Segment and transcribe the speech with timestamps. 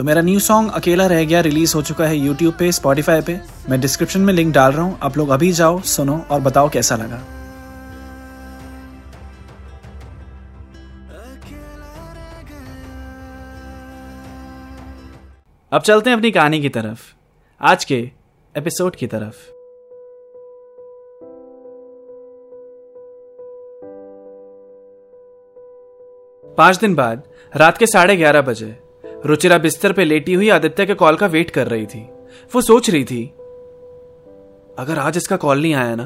[0.00, 3.40] तो मेरा new song अकेला रह गया रिलीज़ हो चुका है यूट्यूब पे स्पॉटिफाई पे।
[3.70, 6.96] मैं डिस्क्रिप्शन में लिंक डाल रहा हूँ, आप लोग अभी जाओ, सुनो और बताओ कैसा
[6.96, 7.16] लगा।
[15.72, 17.00] अब चलते हैं अपनी कहानी की तरफ़,
[17.60, 18.10] आज के
[18.54, 19.48] एपिसोड की तरफ़।
[26.56, 27.22] पाँच दिन बाद,
[27.56, 28.89] रात के साढ़े ग्यारह बजे
[29.26, 32.00] रुचिरा बिस्तर पे लेटी हुई आदित्य के कॉल का वेट कर रही थी।
[32.52, 33.26] वो सोच रही थी,
[34.78, 36.04] अगर आज इसका कॉल नहीं आया ना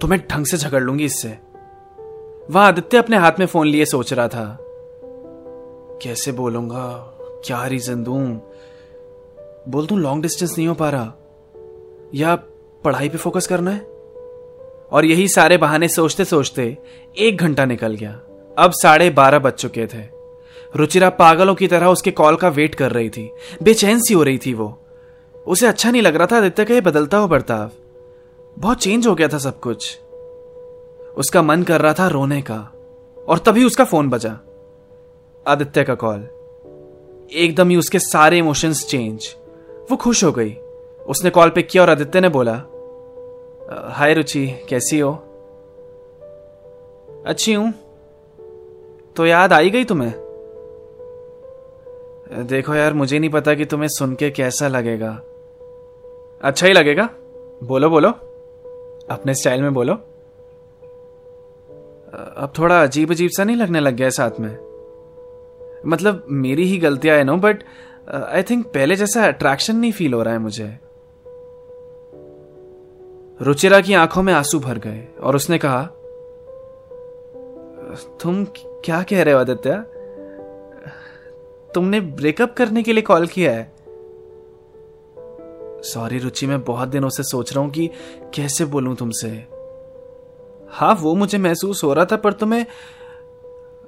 [0.00, 1.28] तो मैं ढंग से झगड़ लूँगी इससे।
[2.50, 4.58] वह आदित्य अपने हाथ में फ़ोन लिए सोच रहा था,
[6.02, 6.86] कैसे बोलूँगा?
[7.44, 8.24] क्या रीजन दूँ?
[9.68, 11.12] बोल दूँ लॉन्ग डिस्टेंस नहीं हो पा रहा?
[12.14, 12.34] या
[12.84, 13.80] पढ़ाई पे फोकस करना है?
[14.92, 16.76] और यही सारे बहाने सोचते सोचते
[17.18, 18.12] एक घंटा निकल गया।
[18.56, 20.13] अब साढ़े बारह बज चुके थे।
[20.76, 23.30] रुचिरा पागलों की तरह उसके कॉल का वेट कर रही थी।
[23.62, 24.78] बेचैन सी हो रही थी वो।
[25.46, 27.70] उसे अच्छा नहीं लग रहा था, आदित्य का ये बदलता हुआ बर्ताव।
[28.58, 29.98] बहुत चेंज हो गया था सब कुछ।
[31.16, 32.56] उसका मन कर रहा था रोने का,
[33.18, 34.38] और तभी उसका फ़ोन बजा।
[35.46, 36.28] आदित्य का कॉल
[37.32, 39.34] एकदम ही उसके सारे इमोशंस चेंज
[39.90, 40.52] वो खुश हो गई।
[41.06, 42.52] उसने कॉल पिक किया और आदित्य ने बोला,
[43.92, 45.12] हाय रुचि, कैसी हो?
[47.26, 47.72] अच्छी हूँ।
[49.16, 50.23] तो याद आई गई तुम्हें?
[52.32, 55.10] देखो यार, मुझे नहीं पता कि तुम्हें सुन के कैसा लगेगा।
[56.42, 57.08] अच्छा ही लगेगा।
[57.64, 58.10] बोलो बोलो।
[59.10, 59.94] अपने स्टाइल में बोलो।
[62.36, 64.58] अब थोड़ा अजीब अजीब सा नहीं लगने लग गया है साथ में?
[65.86, 67.62] मतलब मेरी ही गलतियाँ है, नो बट
[68.14, 70.78] आई थिंक पहले जैसा अट्रैक्शन नहीं फील हो रहा है मुझे।
[73.42, 75.82] रुचिरा की आँखों में आँसू भर गए, और उसने कहा
[78.22, 78.44] तुम
[78.84, 79.84] क्या कह रहे हो, आदित्य?
[81.74, 83.72] तुमने ब्रेकअप करने के लिए कॉल किया है?
[85.82, 87.90] सॉरी रुचि, मैं बहुत दिनों से सोच रहा हूँ कि
[88.34, 89.28] कैसे बोलूँ तुमसे।
[90.68, 92.66] हाँ वो मुझे महसूस हो रहा था, पर तुम्हें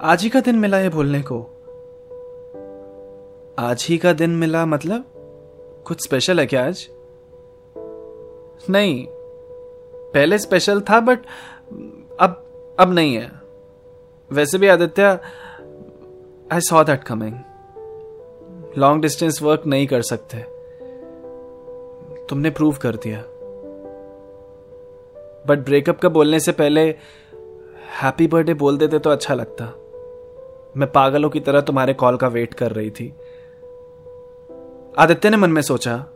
[0.00, 1.40] आज ही का दिन मिला है बोलने को।
[3.58, 5.04] आज ही का दिन मिला मतलब?
[5.86, 6.88] कुछ स्पेशल है क्या आज?
[8.70, 9.06] नहीं,
[10.14, 11.18] पहले स्पेशल था बट
[12.20, 12.46] अब
[12.80, 13.30] अब नहीं है।
[14.32, 15.18] वैसे भी, Aditya
[16.52, 17.34] I saw that coming
[18.78, 20.36] long distance work नहीं कर सकते।
[22.26, 23.24] तुमने प्रूव कर दिया।
[25.46, 26.80] बट ब्रेकअप का बोलने से पहले
[28.02, 29.64] हैप्पी बर्थडे बोल देते तो अच्छा लगता।
[30.76, 33.14] मैं पागलों की तरह तुम्हारे कॉल का वेट कर रही थी।
[34.98, 36.06] आदित्य ने मन में सोचा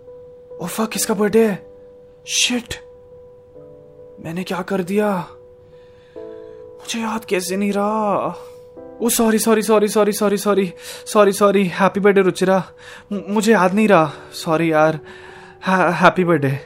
[0.63, 1.67] ओफा किसका बर्थडे है?
[2.27, 2.75] शिट
[4.21, 5.29] मैंने क्या कर दिया?
[6.17, 8.37] मुझे याद कैसे नहीं रहा?
[9.03, 10.73] ओ sorry sorry sorry sorry sorry sorry
[11.07, 12.63] sorry sorry happy birthday Ruchira
[13.13, 14.13] मुझे याद नहीं रहा.
[14.33, 14.99] सॉरी यार.
[15.69, 16.59] हैप्पी बर्थडे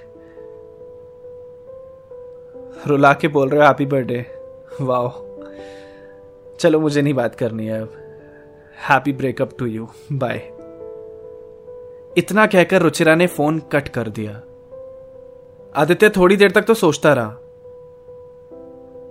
[2.86, 4.24] रुला के बोल रहे हो हैप्पी बर्थडे
[4.80, 5.08] वाओ
[6.60, 7.92] चलो, मुझे नहीं बात करनी है अब.
[8.88, 10.38] Happy breakup to you bye
[12.16, 14.32] इतना कहकर रुचिरा ने फ़ोन कट कर दिया।
[15.76, 17.28] आदित्य थोड़ी देर तक तो सोचता रहा।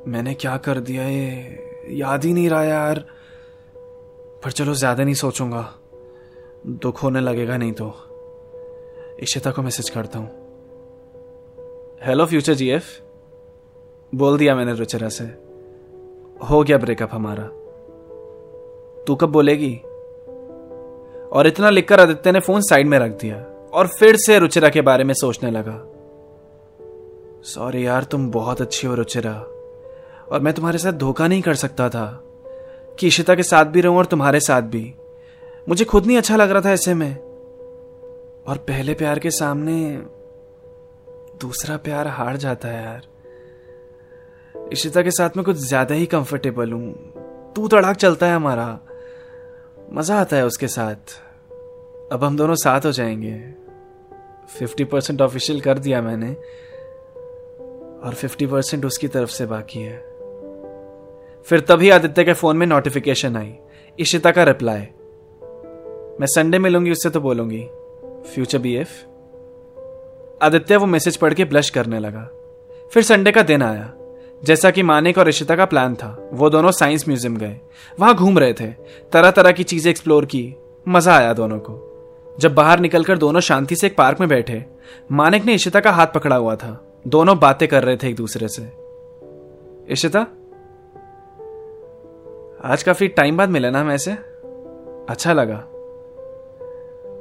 [0.08, 1.67] मैंने क्या कर दिया ये?
[1.90, 3.06] याद ही नहीं रहा यार।
[4.44, 5.74] पर चलो, ज़्यादा नहीं सोचूँगा।
[6.68, 7.96] दुख होने लगेगा नहीं तो।
[9.20, 10.28] इशिता को मैसेज करता हूँ।
[12.04, 12.84] हेलो फ्यूचर जीएफ
[14.16, 15.24] बोल दिया मैंने रुचिरा से।
[16.50, 17.44] हो गया ब्रेकअप हमारा।
[19.04, 19.76] तू कब बोलेगी?
[21.32, 23.38] और इतना लिखकर आदित्य ने फ़ोन साइड में रख दिया।
[23.74, 25.84] और फिर से रुचिरा के बारे में सोचने लगा।
[27.44, 29.57] सॉरी यार, तुम बहुत अच्छी हो रुचिरा।
[30.32, 32.24] और मैं तुम्हारे साथ धोखा नहीं कर सकता था
[33.00, 34.96] कि इशिता के साथ भी रहूँ और तुम्हारे साथ भी।
[35.70, 37.16] मुझे खुद नहीं अच्छा लग रहा था ऐसे में।
[38.48, 40.04] और पहले प्यार के सामने
[41.42, 43.08] दूसरा प्यार हार जाता है यार।
[44.74, 46.94] इशिता के साथ में कुछ ज़्यादा ही कंफर्टेबल हूँ।
[47.54, 48.80] तू तड़ाक चलता है हमारा।
[49.94, 51.22] मज़ा आता है उसके साथ।
[52.12, 53.54] अब हम दोनों साथ हो जाएँगे।
[54.60, 56.34] फिफ्टी परसेंट ऑफिशियल कर दिया मैंने।
[58.08, 60.17] और फिफ्टी परसेंट उसकी तरफ़ से बाकी है।
[61.48, 63.54] फिर तभी आदित्य के फ़ोन में नोटिफिकेशन आई।
[64.00, 64.80] इशिता का रिप्लाई
[66.20, 67.68] मैं संडे मिलूँगी, उससे तो बोलूँगी
[68.34, 68.90] फ्यूचर बी एफ़
[70.44, 72.30] आदित्य वो मैसेज पढ़ के ब्लश करने लगा।
[72.94, 73.94] फिर संडे का दिन आया।
[74.44, 77.60] जैसा कि मानिक और इशिता का प्लान था, वो दोनों साइंस म्यूज़ियम गए।
[78.00, 78.68] वहाँ घूम रहे थे।
[79.12, 80.56] तरह तरह की चीज़ें एक्सप्लोर की।
[80.88, 84.66] मज़ा आया दोनों को। जब बाहर निकलकर दोनों शांति से एक पार्क में बैठे,
[85.12, 88.48] मानिक ने इशिता का हाथ पकड़ा हुआ था। दोनों बातें कर रहे थे एक दूसरे
[88.48, 88.72] से।
[89.90, 90.28] इशिता
[92.66, 94.12] आज काफ़ी टाइम बाद मिले ना हम ऐसे?
[95.10, 95.56] अच्छा लगा।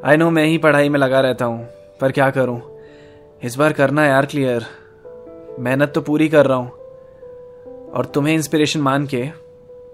[0.05, 1.67] आई नो मैं ही पढ़ाई में लगा रहता हूँ,
[2.01, 2.61] पर क्या करूँ?
[3.43, 4.65] इस बार करना यार क्लियर
[5.59, 6.71] मेहनत तो पूरी कर रहा हूँ।
[7.91, 9.25] और तुम्हें इंस्पिरेशन मान के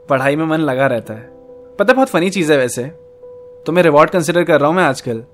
[0.08, 1.28] पढ़ाई में मन लगा रहता है।
[1.78, 2.84] पता बहुत फनी चीज़ है वैसे।
[3.66, 5.24] तुम्हें रिवॉर्ड कंसिडर कर रहा हूँ मैं आजकल,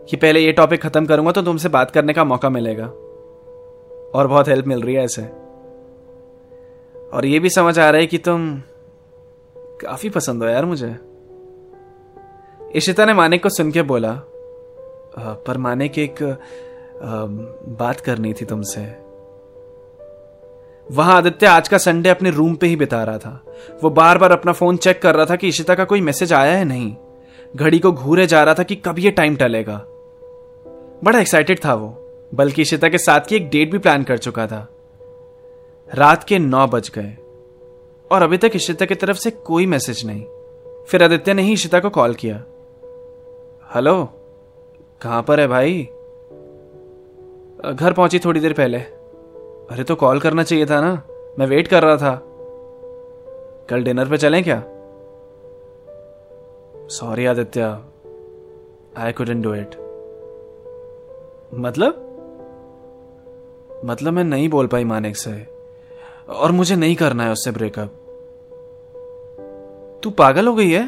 [0.00, 2.86] कि पहले ये टॉपिक खत्म करूँगा तो तुमसे बात करने का मौका मिलेगा।
[4.14, 5.22] और बहुत हेल्प मिल रही है ऐसे।
[7.12, 8.62] और ये भी समझ आ रहा है कि तुम
[9.80, 10.96] काफ़ी पसंद हो यार मुझे।
[12.76, 14.12] इशिता ने मानिक को सुन के बोला
[15.18, 16.22] पर मानिक एक
[17.78, 18.80] बात करनी थी तुमसे।
[20.86, 23.44] वहाँ आदित्य आज का संडे अपने रूम पे ही बिता रहा था।
[23.82, 26.56] वो बार बार अपना फ़ोन चेक कर रहा था कि इशिता का कोई मैसेज आया
[26.56, 26.94] है नहीं।
[27.56, 29.76] घड़ी को घूरे जा रहा था कि कब ये टाइम टलेगा।
[31.04, 31.88] बड़ा एक्साइटेड था वो,
[32.34, 34.66] बल्कि इशिता के साथ की एक डेट भी प्लान कर चुका था।
[35.90, 37.16] रात के नौ बज गए।
[38.14, 40.24] और अभी तक इशिता की तरफ़ से कोई मैसेज नहीं।
[40.84, 42.36] फिर आदित्य ने ही इशिता को कॉल किया।
[43.74, 44.04] हेलो,
[45.02, 45.88] कहाँ पर है भाई?
[47.74, 48.78] घर पहुँची थोड़ी देर पहले।
[49.70, 51.02] अरे तो कॉल करना चाहिए था ना,
[51.38, 52.22] मैं वेट कर रहा था।
[53.68, 54.62] कल डिनर पे चलें क्या?
[56.88, 57.78] Sorry Aditya.
[58.96, 59.74] I couldn't do it
[61.54, 62.00] मतलब?
[63.84, 65.46] मतलब मैं नहीं बोल पाई मानिक से।
[66.28, 68.00] और मुझे नहीं करना है उससे ब्रेकअप
[70.04, 70.84] तू पागल हो गई है?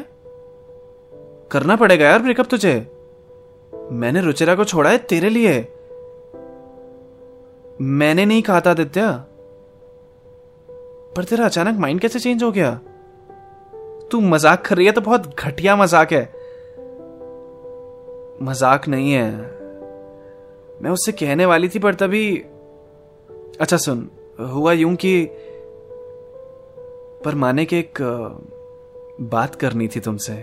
[1.51, 2.75] करना पड़ेगा यार ब्रेकअप तुझे।
[3.91, 5.53] मैंने रुचिरा को छोड़ा है तेरे लिए।
[7.81, 9.01] मैंने नहीं कहा था आदित्य।
[11.15, 12.73] पर तेरा अचानक माइंड कैसे चेंज हो गया?
[14.11, 16.23] तू मज़ाक कर रही है तो बहुत घटिया मज़ाक है।
[18.41, 19.31] मज़ाक नहीं है।
[20.81, 22.37] मैं उससे कहने वाली थी पर तभी
[23.61, 24.09] अच्छा सुन,
[24.39, 25.25] हुआ यूँ कि
[27.25, 27.97] पर माने के एक
[29.21, 30.33] बात करनी थी तुमसे।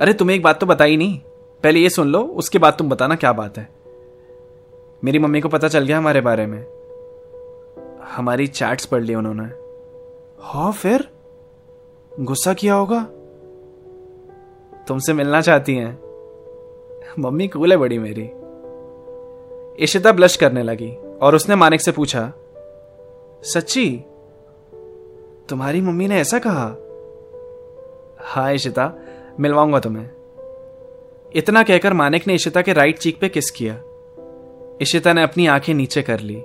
[0.00, 1.18] अरे, तुम्हें एक बात तो बताई नहीं।
[1.62, 3.68] पहले ये सुन लो, उसके बाद तुम बताना क्या बात है।
[5.04, 6.66] मेरी मम्मी को पता चल गया हमारे बारे में।
[8.02, 9.50] हमारी चैट्स पढ़ ली उन्होंने।
[10.40, 11.08] हाँ फिर?
[12.20, 13.06] गुस्सा किया होगा?
[14.88, 16.00] तुमसे मिलना चाहती हैं।
[17.18, 18.30] मम्मी कूल है बड़ी मेरी।
[19.84, 22.32] इशिता ब्लश करने लगी और उसने मानिक से पूछा,
[23.42, 24.04] सच्ची,
[25.48, 26.76] तुम्हारी मम्मी ने ऐसा कहा?
[28.22, 28.92] हाँ इशिता
[29.40, 30.10] मिलवाऊँगा तुम्हें।
[31.34, 33.80] इतना कहकर मानिक ने इशिता के राइट चीक पे किस किया।
[34.80, 36.42] इशिता ने अपनी आँखें नीचे कर ली।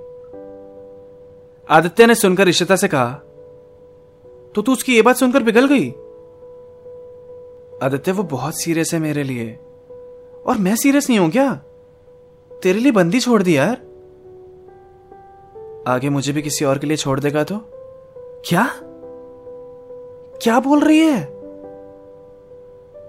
[1.70, 3.22] आदित्य ने सुनकर इशिता से कहा
[4.56, 5.90] तो तू उसकी ये बात सुनकर पिघल गई?
[7.84, 9.60] आदित्य, वो बहुत सीरियस है मेरे लिए।
[10.46, 11.54] और मैं सीरियस नहीं हूँ क्या?
[12.64, 13.78] तेरे लिए बंदी छोड़ दी यार।
[15.88, 17.58] आगे मुझे भी किसी और के लिए छोड़ देगा तो?
[18.46, 18.70] क्या?
[20.42, 21.37] क्या बोल रही है?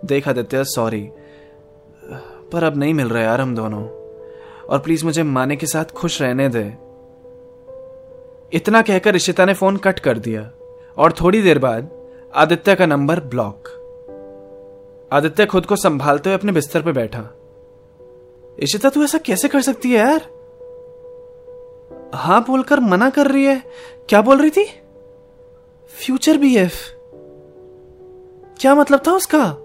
[0.09, 1.09] देख आदित्य सॉरी
[2.53, 3.85] पर अब नहीं मिल रहे यार हम दोनों।
[4.67, 6.65] और प्लीज़ मुझे माने के साथ खुश रहने दे।
[8.53, 10.51] इतना कहकर इशिता ने फ़ोन कट कर दिया।
[10.97, 11.91] और थोड़ी देर बाद
[12.35, 13.69] आदित्य का नंबर ब्लॉक
[15.13, 17.25] आदित्य खुद को संभालते हुए अपने बिस्तर पर बैठा।
[18.59, 20.21] इशिता तू ऐसा कैसे कर सकती है यार?
[22.15, 23.63] हाँ बोलकर मना कर रही है।
[24.09, 24.65] क्या बोल रही थी?
[25.99, 26.73] फ्यूचर बीएफ
[28.61, 29.57] क्या मतलब था उसका?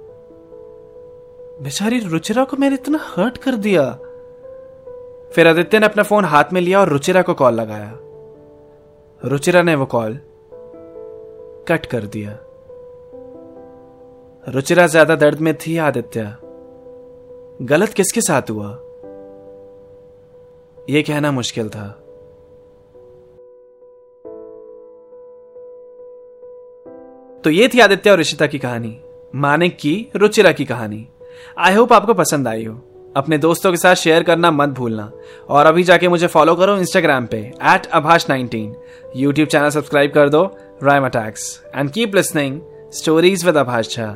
[1.62, 3.92] बेचारी रुचिरा को मैंने इतना हर्ट कर दिया।
[5.36, 8.00] फिर आदित्य ने अपना फ़ोन हाथ में लिया और रुचिरा को कॉल लगाया।
[9.25, 10.20] रुचिरा ने वो कॉल
[11.68, 12.39] कट कर दिया।
[14.54, 16.36] रुचिरा ज़्यादा दर्द में थी, आदित्य।
[17.62, 18.70] गलत किसके साथ हुआ?
[20.89, 21.89] यह कहना मुश्किल था।
[27.44, 29.00] तो ये थी आदित्य और ऋषिता की कहानी।
[29.36, 31.08] मानिक की रुचिरा की कहानी।
[31.58, 32.74] आई होप आपको पसंद आई हो।
[33.18, 35.12] अपने दोस्तों के साथ शेयर करना मत भूलना।
[35.50, 37.38] और अभी जाके मुझे फॉलो करो इंस्टाग्राम पे
[37.74, 38.75] at Abhash nineteen
[39.16, 40.44] YouTube channel subscribe कर दो
[40.84, 42.62] rhyme attacks and keep listening
[42.94, 44.08] stories with Abhash Jha